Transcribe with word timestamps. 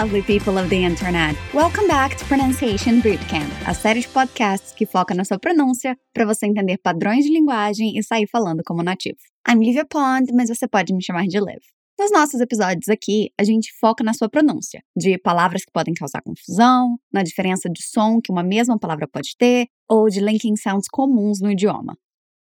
lovely 0.00 0.22
people 0.22 0.58
of 0.58 0.70
the 0.70 0.82
internet! 0.82 1.36
Welcome 1.52 1.86
back 1.86 2.16
to 2.16 2.24
Pronunciation 2.24 3.02
Bootcamp, 3.02 3.50
a 3.66 3.74
série 3.74 4.00
de 4.00 4.08
podcasts 4.08 4.72
que 4.72 4.86
foca 4.86 5.14
na 5.14 5.26
sua 5.26 5.38
pronúncia 5.38 5.94
para 6.14 6.24
você 6.24 6.46
entender 6.46 6.78
padrões 6.78 7.26
de 7.26 7.30
linguagem 7.30 7.98
e 7.98 8.02
sair 8.02 8.26
falando 8.26 8.62
como 8.64 8.82
nativo. 8.82 9.18
I'm 9.46 9.58
Livia 9.62 9.84
Pond, 9.84 10.32
mas 10.32 10.48
você 10.48 10.66
pode 10.66 10.94
me 10.94 11.04
chamar 11.04 11.26
de 11.26 11.38
Liv. 11.38 11.60
Nos 11.98 12.10
nossos 12.10 12.40
episódios 12.40 12.88
aqui, 12.88 13.28
a 13.38 13.44
gente 13.44 13.74
foca 13.78 14.02
na 14.02 14.14
sua 14.14 14.30
pronúncia, 14.30 14.82
de 14.96 15.18
palavras 15.18 15.66
que 15.66 15.70
podem 15.70 15.92
causar 15.92 16.22
confusão, 16.22 16.98
na 17.12 17.22
diferença 17.22 17.68
de 17.68 17.82
som 17.82 18.22
que 18.22 18.32
uma 18.32 18.42
mesma 18.42 18.78
palavra 18.78 19.06
pode 19.06 19.36
ter, 19.36 19.66
ou 19.86 20.08
de 20.08 20.20
linking 20.20 20.56
sounds 20.56 20.88
comuns 20.90 21.42
no 21.42 21.50
idioma. 21.50 21.94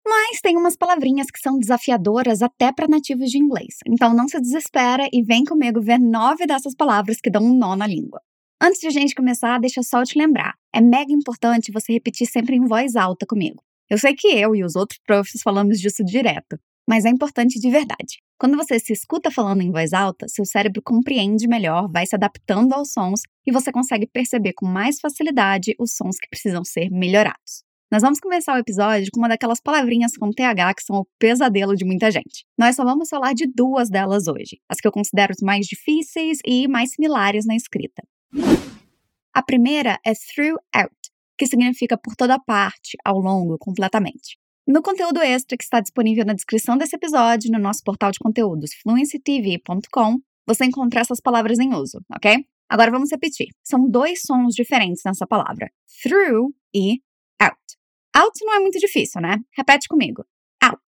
Mas 0.08 0.40
tem 0.40 0.56
umas 0.56 0.76
palavrinhas 0.76 1.26
que 1.32 1.40
são 1.40 1.58
desafiadoras 1.58 2.40
até 2.40 2.70
para 2.72 2.86
nativos 2.86 3.28
de 3.28 3.38
inglês. 3.38 3.78
Então 3.88 4.14
não 4.14 4.28
se 4.28 4.40
desespera 4.40 5.08
e 5.12 5.20
vem 5.20 5.44
comigo 5.44 5.82
ver 5.82 5.98
nove 5.98 6.46
dessas 6.46 6.76
palavras 6.76 7.20
que 7.20 7.28
dão 7.28 7.42
um 7.42 7.58
nó 7.58 7.74
na 7.74 7.88
língua. 7.88 8.20
Antes 8.62 8.80
de 8.80 8.86
a 8.86 8.90
gente 8.90 9.16
começar, 9.16 9.58
deixa 9.58 9.82
só 9.82 10.00
eu 10.00 10.04
te 10.04 10.16
lembrar. 10.16 10.54
É 10.72 10.80
mega 10.80 11.12
importante 11.12 11.72
você 11.72 11.92
repetir 11.92 12.28
sempre 12.28 12.54
em 12.54 12.64
voz 12.64 12.94
alta 12.94 13.26
comigo. 13.26 13.60
Eu 13.90 13.98
sei 13.98 14.14
que 14.14 14.28
eu 14.28 14.54
e 14.54 14.62
os 14.62 14.76
outros 14.76 15.00
profs 15.04 15.42
falamos 15.42 15.80
disso 15.80 16.04
direto, 16.04 16.56
mas 16.88 17.04
é 17.04 17.08
importante 17.08 17.58
de 17.58 17.68
verdade. 17.68 18.22
Quando 18.38 18.56
você 18.56 18.78
se 18.78 18.92
escuta 18.92 19.30
falando 19.30 19.62
em 19.62 19.72
voz 19.72 19.92
alta, 19.92 20.28
seu 20.28 20.44
cérebro 20.44 20.80
compreende 20.84 21.48
melhor, 21.48 21.90
vai 21.90 22.06
se 22.06 22.14
adaptando 22.14 22.72
aos 22.72 22.92
sons 22.92 23.22
e 23.44 23.50
você 23.50 23.72
consegue 23.72 24.06
perceber 24.06 24.52
com 24.52 24.66
mais 24.66 25.00
facilidade 25.00 25.74
os 25.80 25.96
sons 25.96 26.16
que 26.16 26.28
precisam 26.28 26.64
ser 26.64 26.90
melhorados. 26.90 27.65
Nós 27.90 28.02
vamos 28.02 28.18
começar 28.18 28.56
o 28.56 28.58
episódio 28.58 29.08
com 29.12 29.20
uma 29.20 29.28
daquelas 29.28 29.60
palavrinhas 29.60 30.16
com 30.16 30.32
TH 30.32 30.74
que 30.74 30.82
são 30.82 30.96
o 30.96 31.06
pesadelo 31.20 31.76
de 31.76 31.84
muita 31.84 32.10
gente. 32.10 32.44
Nós 32.58 32.74
só 32.74 32.84
vamos 32.84 33.08
falar 33.08 33.32
de 33.32 33.46
duas 33.46 33.88
delas 33.88 34.26
hoje, 34.26 34.60
as 34.68 34.80
que 34.80 34.88
eu 34.88 34.92
considero 34.92 35.32
as 35.32 35.40
mais 35.40 35.66
difíceis 35.66 36.38
e 36.44 36.66
mais 36.66 36.90
similares 36.90 37.46
na 37.46 37.54
escrita. 37.54 38.02
A 39.32 39.40
primeira 39.40 40.00
é 40.04 40.12
throughout, 40.14 40.96
que 41.38 41.46
significa 41.46 41.96
por 41.96 42.16
toda 42.16 42.40
parte, 42.40 42.96
ao 43.04 43.20
longo, 43.20 43.56
completamente. 43.56 44.36
No 44.66 44.82
conteúdo 44.82 45.20
extra 45.20 45.56
que 45.56 45.62
está 45.62 45.78
disponível 45.78 46.24
na 46.24 46.34
descrição 46.34 46.76
desse 46.76 46.96
episódio 46.96 47.52
no 47.52 47.58
nosso 47.60 47.84
portal 47.84 48.10
de 48.10 48.18
conteúdos 48.18 48.70
fluencytv.com, 48.82 50.18
você 50.44 50.64
encontra 50.64 51.02
essas 51.02 51.20
palavras 51.20 51.60
em 51.60 51.72
uso, 51.72 52.00
ok? 52.12 52.44
Agora 52.68 52.90
vamos 52.90 53.12
repetir. 53.12 53.46
São 53.62 53.88
dois 53.88 54.22
sons 54.26 54.56
diferentes 54.56 55.02
nessa 55.04 55.24
palavra: 55.24 55.70
through 56.02 56.52
e. 56.74 57.00
Out 58.16 58.42
não 58.42 58.54
é 58.54 58.60
muito 58.60 58.78
difícil, 58.78 59.20
né? 59.20 59.36
Repete 59.54 59.86
comigo. 59.88 60.24
Out. 60.64 60.82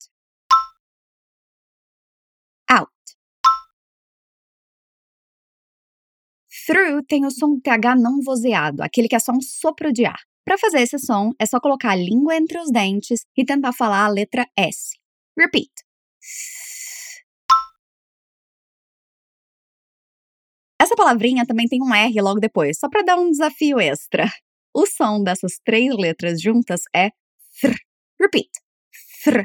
Out. 2.71 2.91
Through 6.67 7.05
tem 7.07 7.27
o 7.27 7.31
som 7.31 7.61
TH 7.61 7.97
não 7.97 8.23
vozeado, 8.23 8.83
aquele 8.83 9.09
que 9.09 9.15
é 9.15 9.19
só 9.19 9.33
um 9.33 9.43
sopro 9.43 9.93
de 9.93 10.07
ar. 10.07 10.19
Para 10.43 10.57
fazer 10.57 10.81
esse 10.81 10.99
som, 10.99 11.33
é 11.39 11.45
só 11.45 11.61
colocar 11.61 11.91
a 11.91 11.97
língua 11.97 12.35
entre 12.35 12.59
os 12.59 12.71
dentes 12.71 13.21
e 13.37 13.45
tentar 13.45 13.75
falar 13.75 14.07
a 14.07 14.09
letra 14.09 14.47
S. 14.57 14.97
Repeat. 15.39 15.71
Essa 20.81 20.97
palavrinha 20.97 21.45
também 21.47 21.69
tem 21.69 21.83
um 21.83 21.95
R 21.95 22.23
logo 22.23 22.41
depois, 22.41 22.79
só 22.79 22.89
para 22.89 23.03
dar 23.03 23.19
um 23.19 23.31
desafio 23.31 23.79
extra. 23.79 24.25
O 24.75 24.87
som 24.87 25.23
dessas 25.23 25.59
três 25.65 25.95
letras 25.97 26.41
juntas 26.41 26.83
é 26.95 27.11
thr. 27.61 27.75
Repeat. 28.21 28.51
Thr. 29.25 29.45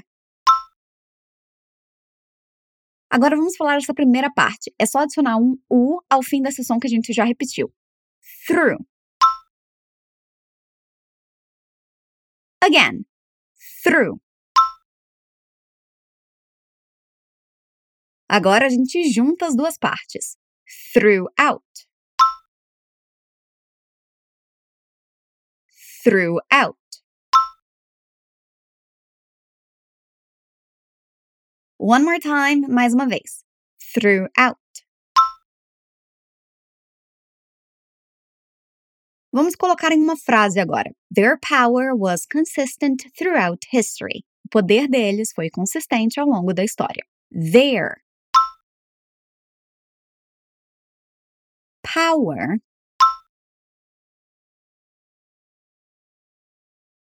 Agora 3.10 3.36
vamos 3.36 3.56
falar 3.56 3.76
dessa 3.76 3.94
primeira 3.94 4.32
parte. 4.34 4.74
É 4.80 4.86
só 4.86 5.00
adicionar 5.00 5.38
um 5.38 5.56
U 5.70 6.00
ao 6.10 6.24
fim 6.24 6.42
desse 6.42 6.64
som 6.64 6.80
que 6.80 6.88
a 6.88 6.90
gente 6.90 7.14
já 7.14 7.24
repetiu. 7.24 7.72
Through. 8.48 8.84
Again. 12.62 13.06
Through. 13.84 14.20
Agora 18.28 18.66
a 18.66 18.70
gente 18.70 19.12
junta 19.12 19.46
as 19.46 19.56
duas 19.56 19.78
partes. 19.78 20.38
Throughout. 20.94 21.64
Throughout. 26.04 26.76
One 31.78 32.04
more 32.04 32.20
time, 32.20 32.68
mais 32.68 32.94
uma 32.94 33.08
vez. 33.08 33.44
Throughout. 33.94 34.58
Vamos 39.34 39.56
colocar 39.56 39.92
em 39.92 40.00
uma 40.00 40.16
frase 40.16 40.60
agora. 40.60 40.92
Their 41.10 41.40
power 41.40 41.96
was 41.96 42.26
consistent 42.26 43.04
throughout 43.18 43.66
history. 43.72 44.24
O 44.46 44.50
poder 44.50 44.88
deles 44.88 45.32
foi 45.34 45.50
consistente 45.50 46.20
ao 46.20 46.28
longo 46.28 46.54
da 46.54 46.64
história. 46.64 47.04
Their 47.32 48.04
power 51.82 52.60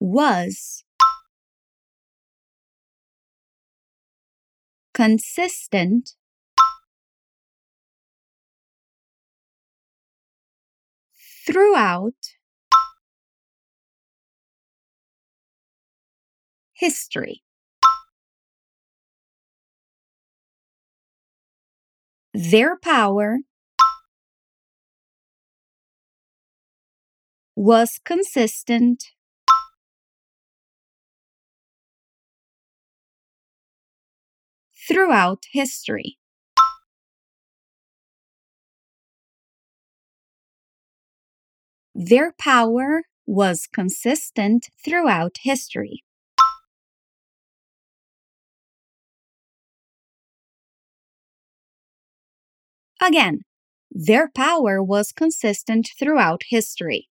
was 0.02 0.82
consistent 4.92 6.14
throughout 11.46 12.14
history. 16.72 17.44
Their 22.34 22.76
power 22.76 23.38
was 27.54 28.00
consistent 28.04 29.04
throughout 34.88 35.44
history. 35.52 36.18
Their 41.94 42.32
power 42.38 43.02
was 43.26 43.68
consistent 43.72 44.68
throughout 44.84 45.38
history. 45.42 46.04
Again, 53.00 53.40
their 53.90 54.30
power 54.34 54.82
was 54.82 55.12
consistent 55.12 55.90
throughout 55.98 56.42
history. 56.48 57.08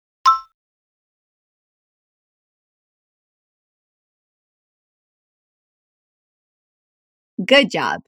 Good 7.39 7.69
job! 7.71 8.03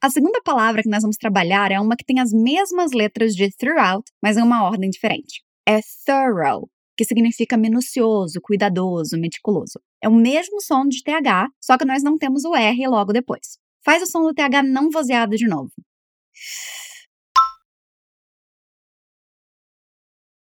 A 0.00 0.08
segunda 0.08 0.40
palavra 0.42 0.82
que 0.82 0.88
nós 0.88 1.02
vamos 1.02 1.18
trabalhar 1.18 1.70
é 1.70 1.78
uma 1.78 1.94
que 1.94 2.04
tem 2.04 2.18
as 2.18 2.32
mesmas 2.32 2.92
letras 2.92 3.34
de 3.34 3.54
throughout, 3.54 4.10
mas 4.22 4.38
em 4.38 4.42
uma 4.42 4.64
ordem 4.64 4.88
diferente. 4.88 5.44
É 5.68 5.80
thorough, 6.06 6.66
que 6.96 7.04
significa 7.04 7.58
minucioso, 7.58 8.40
cuidadoso, 8.40 9.18
meticuloso. 9.18 9.78
É 10.02 10.08
o 10.08 10.14
mesmo 10.14 10.62
som 10.62 10.88
de 10.88 11.02
TH, 11.02 11.50
só 11.60 11.76
que 11.76 11.84
nós 11.84 12.02
não 12.02 12.16
temos 12.16 12.46
o 12.46 12.56
R 12.56 12.88
logo 12.88 13.12
depois. 13.12 13.58
Faz 13.84 14.02
o 14.02 14.06
som 14.06 14.22
do 14.22 14.32
TH 14.32 14.62
não 14.62 14.88
vozeado 14.88 15.36
de 15.36 15.46
novo. 15.46 15.70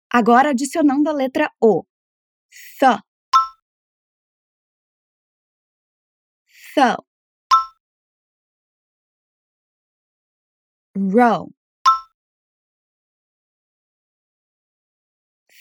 Agora 0.10 0.52
adicionando 0.52 1.10
a 1.10 1.12
letra 1.12 1.52
O. 1.62 1.84
Th. 2.80 3.02
Th. 6.74 7.15
Row. 10.96 11.52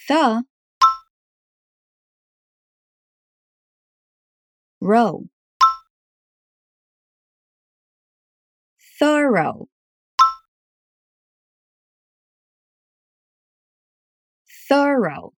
The. 0.08 0.44
Row. 4.80 5.26
Thorough. 9.00 9.68
Thorough. 14.68 15.32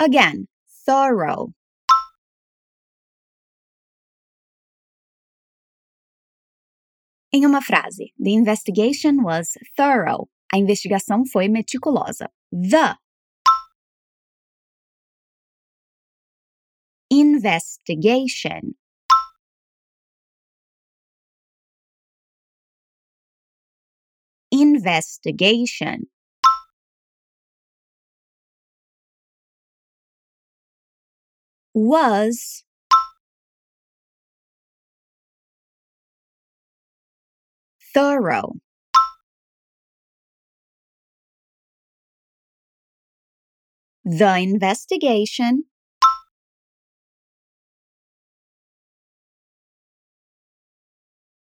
Again 0.00 0.48
thorough 0.86 1.52
Em 7.32 7.44
uma 7.44 7.60
frase, 7.60 8.12
the 8.18 8.30
investigation 8.30 9.22
was 9.22 9.48
thorough. 9.76 10.28
A 10.52 10.56
investigação 10.56 11.26
foi 11.26 11.46
meticulosa. 11.46 12.30
The 12.50 12.96
investigation 17.10 18.74
investigation 24.50 26.06
was 31.74 32.64
thorough. 37.98 38.52
The 44.04 44.38
investigation. 44.38 45.64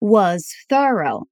Was 0.00 0.52
thorough. 0.68 1.28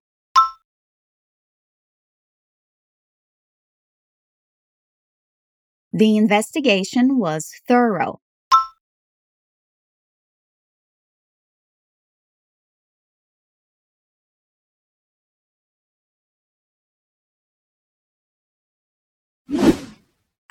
The 5.92 6.16
investigation 6.16 7.18
was 7.18 7.50
thorough. 7.66 8.20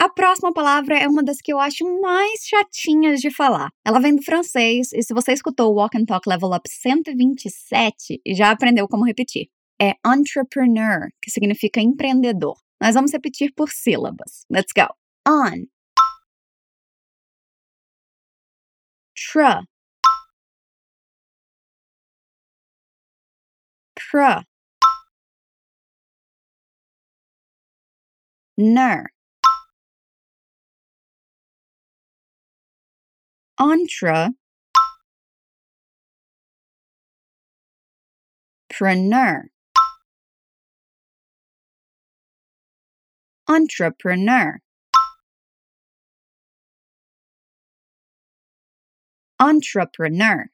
A 0.01 0.07
próxima 0.07 0.53
palavra 0.53 0.97
é 0.97 1.09
uma 1.09 1.21
das 1.21 1.41
que 1.41 1.51
eu 1.51 1.59
acho 1.59 1.83
mais 1.99 2.45
chatinhas 2.47 3.19
de 3.19 3.29
falar. 3.29 3.69
Ela 3.85 3.99
vem 3.99 4.15
do 4.15 4.23
francês 4.23 4.93
e 4.93 5.03
se 5.03 5.13
você 5.13 5.33
escutou 5.33 5.73
o 5.73 5.75
Walk 5.75 5.97
and 5.97 6.05
Talk 6.05 6.27
Level 6.27 6.51
Up 6.53 6.69
127, 6.69 8.21
já 8.25 8.51
aprendeu 8.51 8.87
como 8.87 9.03
repetir. 9.05 9.49
É 9.81 9.95
entrepreneur, 10.05 11.09
que 11.21 11.29
significa 11.29 11.81
empreendedor. 11.81 12.55
Nós 12.81 12.95
vamos 12.95 13.11
repetir 13.11 13.51
por 13.53 13.69
sílabas. 13.71 14.45
Let's 14.49 14.71
go. 14.73 14.87
On. 15.27 15.65
Tra. 19.13 19.63
Pra. 23.95 24.43
Ner. 28.57 29.09
Entre. 33.59 34.29
Preneur. 38.69 39.49
Entrepreneur. 43.49 44.61
Entrepreneur. 49.41 50.51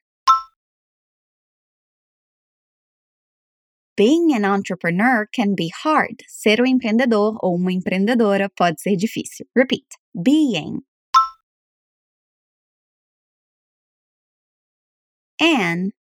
Being 3.96 4.34
an 4.34 4.44
entrepreneur 4.44 5.26
can 5.32 5.54
be 5.54 5.68
hard. 5.68 6.22
Ser 6.26 6.60
um 6.60 6.66
empreendedor 6.66 7.38
ou 7.40 7.54
uma 7.54 7.72
empreendedora 7.72 8.50
pode 8.50 8.80
ser 8.80 8.96
difícil. 8.96 9.46
Repeat. 9.54 9.86
Being 10.12 10.82
an 15.40 15.92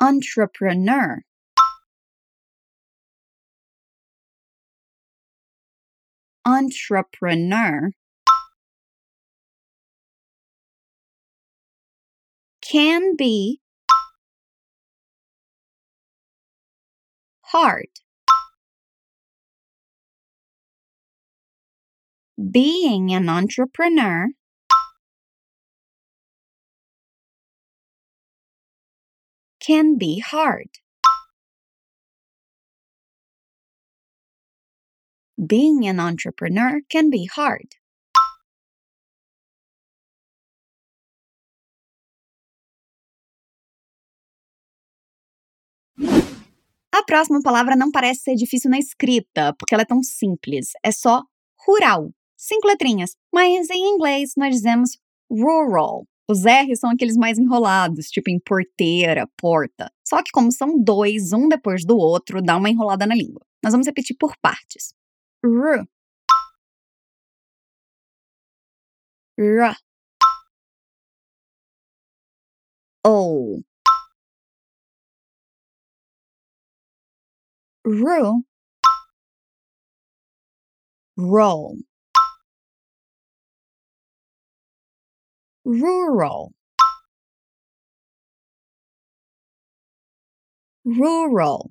entrepreneur. 0.00 1.22
Entrepreneur 6.46 7.90
can 12.62 13.16
be 13.16 13.60
hard. 17.42 17.88
Being 22.50 23.12
an 23.12 23.28
entrepreneur 23.28 24.28
can 29.68 29.98
be 29.98 30.18
hard. 30.18 30.70
Being 35.36 35.86
an 35.86 36.00
entrepreneur 36.00 36.80
can 36.88 37.10
be 37.10 37.26
hard. 37.36 37.76
A 46.90 47.02
próxima 47.04 47.40
palavra 47.42 47.76
não 47.76 47.90
parece 47.90 48.22
ser 48.22 48.36
difícil 48.36 48.70
na 48.70 48.78
escrita, 48.78 49.54
porque 49.58 49.74
ela 49.74 49.82
é 49.82 49.86
tão 49.86 50.02
simples. 50.02 50.70
É 50.82 50.90
só 50.90 51.22
rural. 51.66 52.10
Cinco 52.38 52.66
letrinhas. 52.68 53.10
Mas 53.30 53.68
em 53.68 53.94
inglês 53.94 54.32
nós 54.34 54.54
dizemos 54.54 54.98
rural. 55.30 56.06
Os 56.30 56.44
R's 56.44 56.78
são 56.80 56.90
aqueles 56.90 57.16
mais 57.16 57.38
enrolados, 57.38 58.08
tipo 58.10 58.28
em 58.30 58.38
porteira, 58.38 59.26
porta. 59.36 59.90
Só 60.06 60.22
que 60.22 60.30
como 60.30 60.52
são 60.52 60.78
dois, 60.78 61.32
um 61.32 61.48
depois 61.48 61.84
do 61.86 61.96
outro, 61.96 62.42
dá 62.42 62.56
uma 62.56 62.68
enrolada 62.68 63.06
na 63.06 63.14
língua. 63.14 63.40
Nós 63.64 63.72
vamos 63.72 63.86
repetir 63.86 64.14
por 64.18 64.36
partes. 64.42 64.94
R. 65.42 65.86
R. 69.38 69.74
O. 73.04 73.62
Ru. 77.84 78.44
Roll. 81.16 81.87
Rural. 85.68 86.54
Rural. 90.84 91.70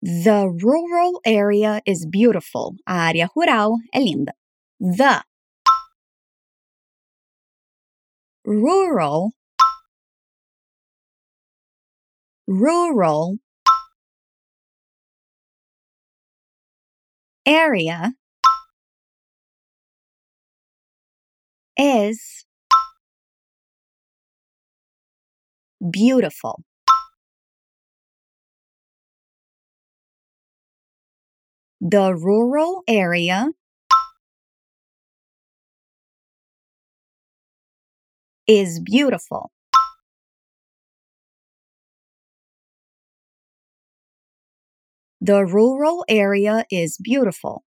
The 0.00 0.48
rural 0.62 1.20
area 1.26 1.82
is 1.84 2.06
beautiful. 2.06 2.76
A 2.86 2.94
área 2.94 3.28
rural 3.36 3.76
é 3.94 3.98
linda. 4.00 4.32
The. 4.80 5.22
Rural. 8.44 9.32
Rural. 12.46 13.38
Area 17.44 18.14
is 21.78 22.44
beautiful. 25.90 26.64
The 31.80 32.14
rural 32.14 32.82
area 32.88 33.50
is 38.48 38.80
beautiful. 38.80 39.52
The 45.20 45.44
rural 45.44 46.04
area 46.08 46.64
is 46.70 46.96
beautiful. 47.02 47.64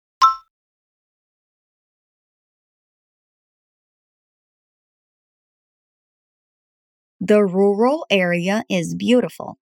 The 7.27 7.41
rural 7.41 8.05
area 8.11 8.63
is 8.69 8.93
beautiful. 8.93 9.57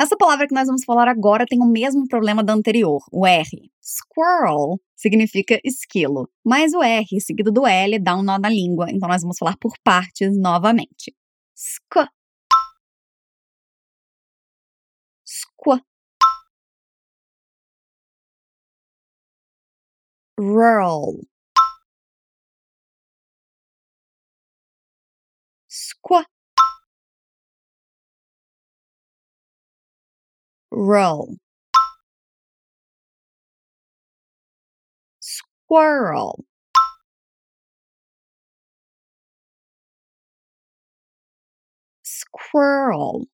Essa 0.00 0.16
palavra 0.16 0.46
que 0.46 0.54
nós 0.54 0.66
vamos 0.66 0.84
falar 0.86 1.06
agora 1.06 1.44
tem 1.44 1.60
o 1.60 1.66
mesmo 1.66 2.08
problema 2.08 2.42
da 2.42 2.54
anterior, 2.54 3.02
o 3.12 3.26
R. 3.26 3.70
Squirrel 3.82 4.80
significa 4.96 5.60
esquilo, 5.62 6.30
mas 6.42 6.72
o 6.72 6.82
R 6.82 7.20
seguido 7.20 7.52
do 7.52 7.66
L 7.66 7.98
dá 7.98 8.16
um 8.16 8.22
nó 8.22 8.38
na 8.38 8.48
língua, 8.48 8.86
então 8.90 9.06
nós 9.06 9.20
vamos 9.20 9.36
falar 9.36 9.58
por 9.58 9.72
partes 9.84 10.34
novamente. 10.34 11.14
Rural. 20.38 21.18
Squ. 25.68 26.24
Roll. 30.70 31.36
Squirrel. 35.20 36.44
Squirrel. 42.02 43.26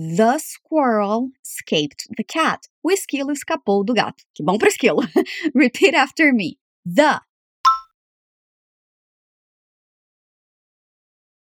The 0.00 0.38
squirrel 0.38 1.32
escaped 1.44 2.06
the 2.16 2.22
cat. 2.22 2.68
O 2.84 2.88
esquilo 2.88 3.32
escapou 3.32 3.84
do 3.84 3.92
gato. 3.92 4.22
Que 4.32 4.44
bom 4.44 4.56
pro 4.56 4.68
esquilo. 4.68 5.02
Repeat 5.56 5.92
after 5.92 6.32
me. 6.32 6.56
The 6.86 7.20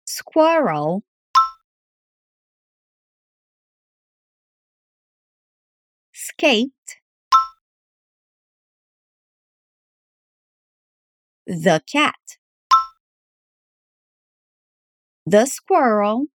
squirrel 0.05 1.05
escaped 6.13 6.99
the 11.47 11.81
cat. 11.87 12.39
The 15.25 15.47
squirrel 15.47 16.27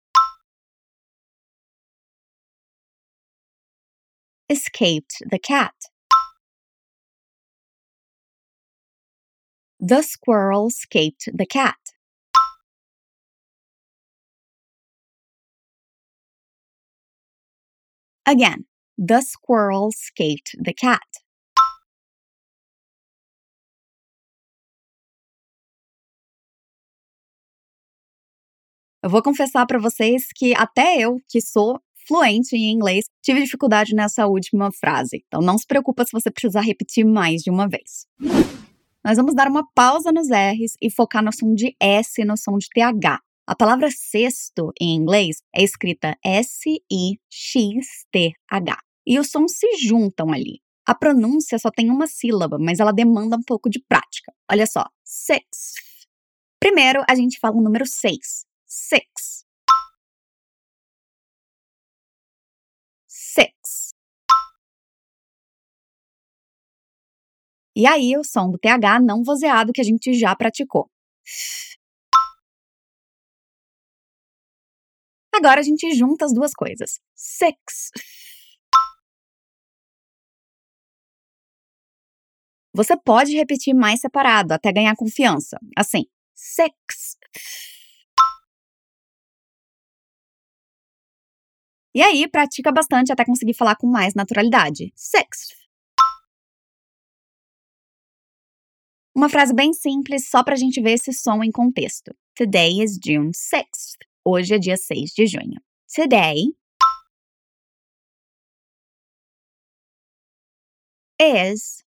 escaped 4.49 5.23
the 5.31 5.39
cat. 5.39 5.75
The 9.81 10.03
squirrel 10.03 10.69
escaped 10.69 11.29
the 11.33 11.47
cat. 11.47 11.77
Again, 18.27 18.65
the 18.97 19.21
squirrel 19.21 19.89
escaped 19.89 20.57
the 20.59 20.73
cat. 20.73 21.03
Eu 29.03 29.11
vou 29.11 29.23
confessar 29.23 29.67
para 29.67 29.79
vocês 29.79 30.33
que 30.35 30.55
até 30.55 30.97
eu, 30.99 31.21
que 31.29 31.39
sou 31.39 31.79
fluente 32.06 32.56
em 32.56 32.70
inglês, 32.70 33.04
tive 33.23 33.42
dificuldade 33.42 33.94
nessa 33.94 34.26
última 34.26 34.70
frase. 34.73 35.25
Então 35.26 35.40
não 35.40 35.58
se 35.58 35.66
preocupa 35.66 36.04
se 36.04 36.12
você 36.12 36.30
precisar 36.30 36.61
repetir 36.61 37.04
mais 37.04 37.42
de 37.42 37.50
uma 37.50 37.68
vez. 37.68 38.06
Nós 39.04 39.16
vamos 39.16 39.34
dar 39.34 39.49
uma 39.49 39.66
pausa 39.75 40.11
nos 40.11 40.28
R's 40.28 40.76
e 40.80 40.90
focar 40.90 41.23
no 41.23 41.32
som 41.32 41.54
de 41.54 41.76
S 41.78 42.20
e 42.20 42.25
no 42.25 42.37
som 42.37 42.56
de 42.56 42.68
TH. 42.70 43.20
A 43.46 43.54
palavra 43.54 43.90
sexto 43.90 44.73
em 44.80 44.94
inglês 44.94 45.42
é 45.54 45.62
escrita 45.62 46.16
S-I-X-T-H. 46.25 47.18
E 49.06 49.18
os 49.18 49.30
sons 49.30 49.52
se 49.52 49.76
juntam 49.76 50.32
ali. 50.32 50.62
A 50.87 50.94
pronúncia 50.94 51.58
só 51.58 51.70
tem 51.70 51.90
uma 51.90 52.06
sílaba, 52.06 52.58
mas 52.58 52.80
ela 52.80 52.92
demanda 52.92 53.37
um 53.37 53.42
pouco 53.42 53.68
de 53.68 53.82
prática. 53.87 54.32
Olha 54.50 54.66
só, 54.66 54.87
six. 55.04 55.75
Primeiro, 56.58 57.04
a 57.06 57.14
gente 57.14 57.38
fala 57.38 57.56
o 57.56 57.62
número 57.62 57.84
seis. 57.87 58.46
Six. 58.66 59.04
Six. 59.06 59.34
E 67.76 67.87
aí, 67.87 68.16
o 68.16 68.23
som 68.25 68.50
do 68.50 68.59
TH 68.59 69.00
não 69.00 69.23
vozeado 69.25 69.73
que 69.73 69.81
a 69.81 69.85
gente 69.85 70.14
já 70.14 70.35
praticou. 70.37 70.88
Agora 75.35 75.61
a 75.61 75.62
gente 75.64 75.93
junta 75.95 76.25
as 76.25 76.33
duas 76.33 76.52
coisas. 76.54 77.00
Six. 77.14 77.90
Você 82.73 82.97
pode 82.97 83.35
repetir 83.37 83.75
mais 83.75 84.00
separado 84.00 84.52
até 84.52 84.73
ganhar 84.73 84.95
confiança. 84.97 85.59
Assim, 85.76 86.07
six. 86.35 87.16
E 91.95 92.02
aí, 92.02 92.28
pratica 92.28 92.73
bastante 92.73 93.12
até 93.12 93.25
conseguir 93.25 93.54
falar 93.54 93.76
com 93.76 93.87
mais 93.87 94.14
naturalidade. 94.14 94.93
Six. 94.97 95.63
Uma 99.16 99.28
frase 99.28 99.54
bem 99.54 99.73
simples, 99.73 100.28
só 100.28 100.42
pra 100.42 100.56
gente 100.56 100.83
ver 100.83 100.94
esse 100.94 101.12
som 101.12 101.40
em 101.44 101.52
contexto. 101.52 102.12
Today 102.35 102.83
is 102.83 102.99
June 103.02 103.30
6th. 103.30 103.99
Hoje 104.25 104.54
é 104.54 104.59
dia 104.59 104.76
6 104.76 105.12
de 105.12 105.26
junho. 105.28 105.62
Today 105.94 106.52
is 111.21 111.85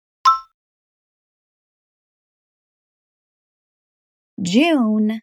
June 4.38 5.22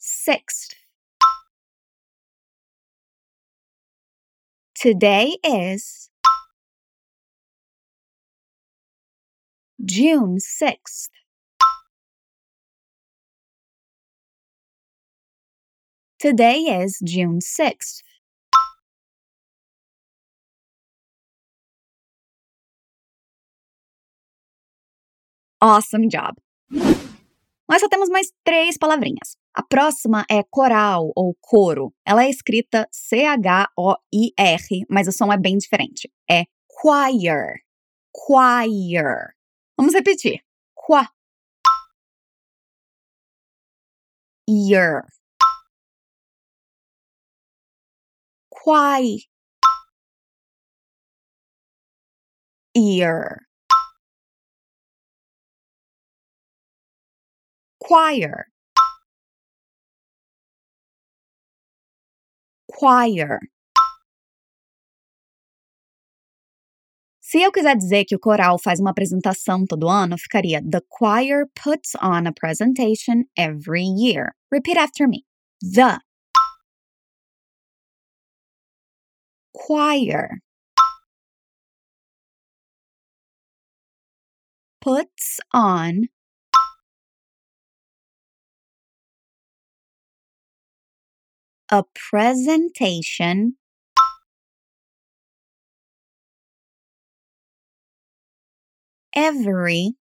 6th. 0.00 0.74
Today 4.74 5.38
is 5.44 6.10
June 9.84 10.38
6th. 10.38 11.10
Today 16.18 16.82
is 16.82 16.98
June 17.04 17.40
6th. 17.40 18.02
Awesome 25.60 26.08
job! 26.08 26.36
Nós 27.68 27.80
só 27.80 27.88
temos 27.88 28.08
mais 28.08 28.32
três 28.44 28.78
palavrinhas. 28.78 29.36
A 29.52 29.62
próxima 29.62 30.24
é 30.30 30.42
coral 30.42 31.12
ou 31.14 31.36
coro. 31.40 31.92
Ela 32.06 32.24
é 32.24 32.30
escrita 32.30 32.88
C-H-O-I-R, 32.90 34.86
mas 34.88 35.06
o 35.06 35.12
som 35.12 35.30
é 35.30 35.36
bem 35.36 35.58
diferente. 35.58 36.10
É 36.30 36.44
choir. 36.80 37.60
Choir. 38.14 39.35
Vamos 39.76 39.94
repetir. 39.94 40.40
Qua. 40.74 41.08
Year. 44.46 45.04
choir 48.66 49.20
ear 52.74 53.46
choir 57.78 58.46
choir 62.66 63.38
Se 67.28 67.42
eu 67.42 67.50
quiser 67.50 67.76
dizer 67.76 68.04
que 68.04 68.14
o 68.14 68.20
coral 68.20 68.56
faz 68.56 68.78
uma 68.78 68.90
apresentação 68.90 69.66
todo 69.66 69.88
ano, 69.88 70.16
ficaria 70.16 70.62
The 70.62 70.80
choir 70.88 71.46
puts 71.60 71.96
on 72.00 72.28
a 72.28 72.32
presentation 72.32 73.24
every 73.36 73.82
year. 73.82 74.36
Repeat 74.48 74.78
after 74.78 75.08
me. 75.08 75.24
The 75.60 75.98
choir 79.52 80.38
puts 84.80 85.40
on 85.52 86.02
a 91.72 91.82
presentation 91.92 93.56
every 99.16 99.94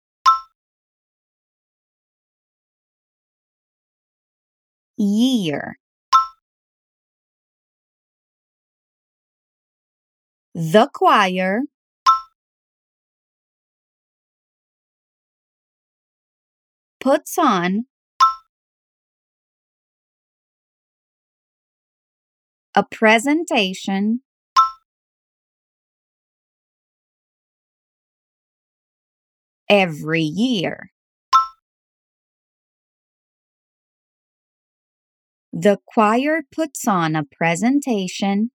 year. 4.98 5.78
The 10.56 10.90
choir 10.94 11.62
puts 17.00 17.38
on 17.38 17.86
a 22.76 22.84
presentation 22.84 24.22
every 29.74 30.22
year. 30.22 30.92
The 35.52 35.80
choir 35.88 36.42
puts 36.52 36.88
on 36.88 37.16
a 37.16 37.24
presentation 37.24 38.52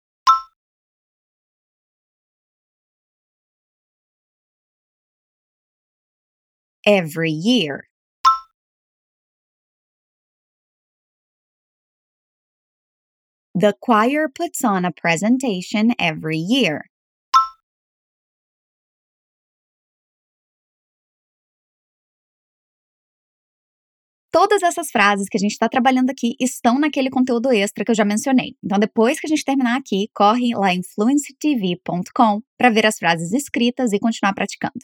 every 6.86 7.32
year. 7.32 7.88
The 13.56 13.74
choir 13.80 14.28
puts 14.32 14.62
on 14.62 14.84
a 14.84 14.92
presentation 14.92 15.94
every 15.98 16.38
year. 16.38 16.88
Todas 24.30 24.62
essas 24.62 24.90
frases 24.90 25.26
que 25.28 25.38
a 25.38 25.40
gente 25.40 25.52
está 25.52 25.68
trabalhando 25.68 26.10
aqui 26.10 26.34
estão 26.38 26.78
naquele 26.78 27.08
conteúdo 27.08 27.50
extra 27.50 27.82
que 27.82 27.90
eu 27.90 27.94
já 27.94 28.04
mencionei. 28.04 28.56
Então, 28.62 28.78
depois 28.78 29.18
que 29.18 29.26
a 29.26 29.28
gente 29.28 29.44
terminar 29.44 29.78
aqui, 29.78 30.08
corre 30.14 30.54
lá 30.54 30.74
em 30.74 30.82
fluencytv.com 30.82 32.42
para 32.56 32.68
ver 32.68 32.84
as 32.84 32.98
frases 32.98 33.32
escritas 33.32 33.92
e 33.92 33.98
continuar 33.98 34.34
praticando. 34.34 34.78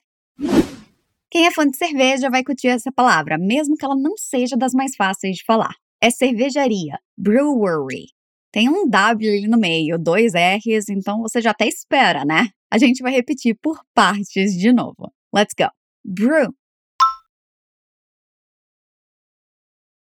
Quem 1.30 1.46
é 1.46 1.50
fã 1.50 1.66
de 1.66 1.76
cerveja 1.76 2.30
vai 2.30 2.42
curtir 2.42 2.68
essa 2.68 2.90
palavra, 2.90 3.36
mesmo 3.36 3.76
que 3.76 3.84
ela 3.84 3.96
não 3.96 4.16
seja 4.16 4.56
das 4.56 4.72
mais 4.72 4.96
fáceis 4.96 5.36
de 5.36 5.44
falar. 5.44 5.74
É 6.00 6.08
cervejaria, 6.08 6.98
brewery. 7.16 8.06
Tem 8.50 8.68
um 8.68 8.88
W 8.88 9.28
ali 9.28 9.48
no 9.48 9.58
meio, 9.58 9.98
dois 9.98 10.32
R's, 10.32 10.88
então 10.88 11.20
você 11.20 11.40
já 11.40 11.50
até 11.50 11.66
espera, 11.66 12.24
né? 12.24 12.48
A 12.70 12.78
gente 12.78 13.02
vai 13.02 13.12
repetir 13.12 13.58
por 13.60 13.80
partes 13.92 14.52
de 14.52 14.72
novo. 14.72 15.12
Let's 15.34 15.54
go. 15.58 15.68
Brew. 16.04 16.54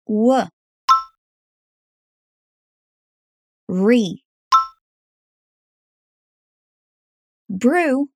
W. 0.07 0.49
Re. 3.67 4.23
Brew. 7.49 8.09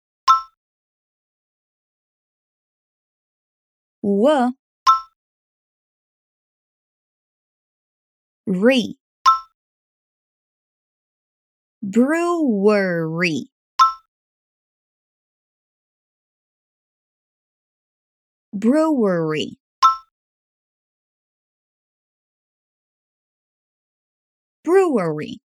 W. 4.04 4.54
Re. 8.46 8.96
Brewery. 11.82 13.50
Brewery. 18.54 19.59
Brewery. 24.64 25.42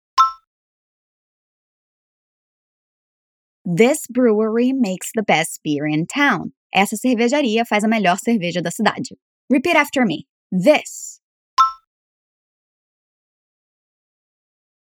This 3.65 4.07
brewery 4.07 4.73
makes 4.73 5.11
the 5.15 5.23
best 5.23 5.61
beer 5.63 5.87
in 5.87 6.07
town. 6.07 6.53
Essa 6.75 6.97
cervejaria 6.97 7.65
faz 7.67 7.85
a 7.85 7.89
melhor 7.89 8.17
cerveja 8.17 8.63
da 8.63 8.71
cidade. 8.71 9.17
Repeat 9.51 9.77
after 9.77 10.05
me. 10.05 10.27
This 10.51 11.21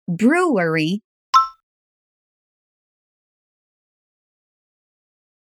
brewery 0.07 1.03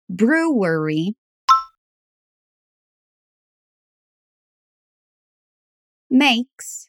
brewery 0.08 1.16
makes 6.10 6.88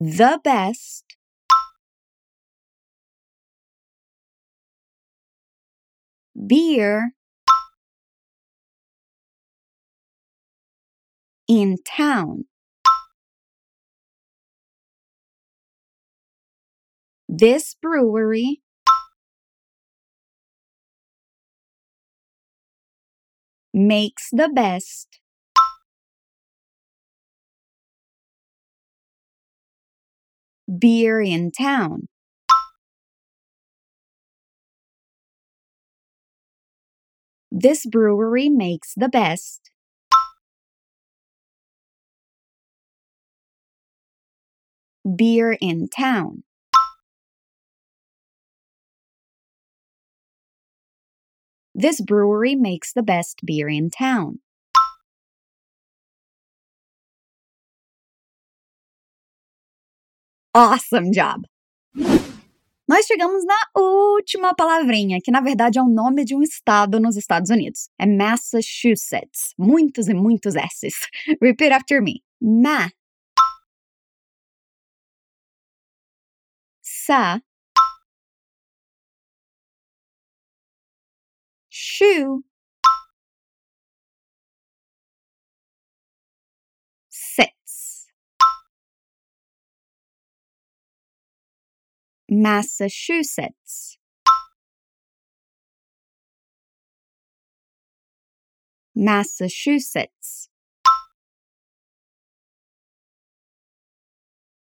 the 0.00 0.40
best 0.44 1.04
beer 6.46 7.12
in 11.48 11.76
town. 11.84 12.44
This 17.28 17.74
brewery 17.74 18.62
makes 23.72 24.30
the 24.30 24.48
best 24.48 25.20
beer 30.66 31.20
in 31.20 31.52
town. 31.52 32.08
This 37.50 37.86
brewery 37.86 38.48
makes 38.48 38.92
the 38.94 39.08
best 39.08 39.70
beer 45.14 45.56
in 45.60 45.88
town. 45.88 46.42
This 51.74 52.00
brewery 52.00 52.54
makes 52.54 52.92
the 52.92 53.02
best 53.02 53.40
beer 53.44 53.68
in 53.68 53.90
town. 53.90 54.40
Awesome 60.56 61.10
job! 61.10 61.46
Nós 62.88 63.04
chegamos 63.04 63.44
na 63.44 63.58
última 63.76 64.54
palavrinha, 64.54 65.18
que 65.22 65.30
na 65.30 65.42
verdade 65.42 65.78
é 65.78 65.82
o 65.82 65.86
nome 65.86 66.24
de 66.24 66.34
um 66.34 66.40
estado 66.42 66.98
nos 66.98 67.14
Estados 67.14 67.50
Unidos. 67.50 67.90
É 67.98 68.06
Massachusetts. 68.06 69.52
Muitos 69.58 70.08
e 70.08 70.14
muitos 70.14 70.54
S's. 70.56 70.94
Repeat 71.42 71.74
after 71.74 72.02
me. 72.02 72.22
Ma. 72.40 72.90
Sa. 76.82 77.42
Shoe. 81.68 82.42
Massachusetts. 92.30 93.98
Massachusetts. 98.94 100.50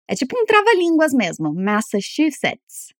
É 0.09 0.15
tipo 0.15 0.37
um 0.39 0.45
trava-línguas 0.47 1.13
mesmo. 1.13 1.55
Massachusetts. 1.55 2.95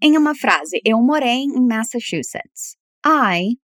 Em 0.00 0.16
uma 0.16 0.34
frase, 0.34 0.80
eu 0.84 0.98
morei 1.02 1.42
em 1.42 1.66
Massachusetts. 1.66 2.76
I 3.04 3.58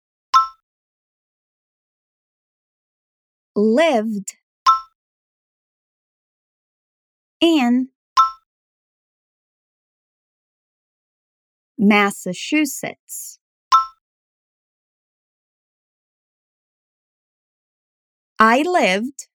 lived 3.55 4.40
in 7.41 7.89
Massachusetts. 11.77 13.39
I 18.39 18.61
lived 18.61 19.27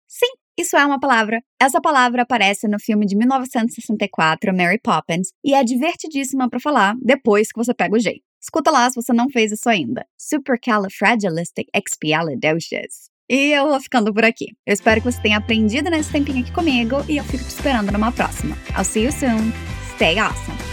Sim, 0.05 0.27
isso 0.59 0.75
é 0.75 0.85
uma 0.85 0.99
palavra. 0.99 1.41
Essa 1.57 1.79
palavra 1.79 2.23
aparece 2.23 2.67
no 2.67 2.77
filme 2.77 3.05
de 3.05 3.15
1964, 3.15 4.53
Mary 4.53 4.77
Poppins, 4.77 5.29
e 5.41 5.53
é 5.53 5.63
divertidíssima 5.63 6.49
para 6.49 6.59
falar 6.59 6.97
depois 7.01 7.49
que 7.49 7.63
você 7.63 7.73
pega 7.73 7.95
o 7.95 7.99
jeito. 7.99 8.25
Escuta 8.41 8.71
lá 8.71 8.89
se 8.89 9.01
você 9.01 9.13
não 9.13 9.29
fez 9.29 9.53
isso 9.53 9.69
ainda. 9.69 10.05
Supercalifragilisticexpialidocious. 10.19 13.09
E 13.29 13.53
eu 13.53 13.69
vou 13.69 13.79
ficando 13.79 14.13
por 14.13 14.25
aqui. 14.25 14.47
Eu 14.67 14.73
espero 14.73 14.99
que 14.99 15.09
você 15.09 15.21
tenha 15.21 15.37
aprendido 15.37 15.89
nesse 15.89 16.11
tempinho 16.11 16.41
aqui 16.41 16.51
comigo 16.51 16.97
e 17.07 17.15
eu 17.15 17.23
fico 17.23 17.45
te 17.45 17.51
esperando 17.51 17.89
numa 17.89 18.11
próxima. 18.11 18.57
I'll 18.77 18.83
see 18.83 19.05
you 19.05 19.13
soon. 19.13 19.53
Stay 19.95 20.19
awesome! 20.19 20.70